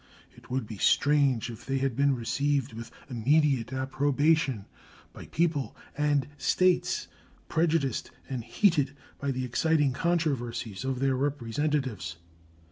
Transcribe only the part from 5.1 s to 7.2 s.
by people and States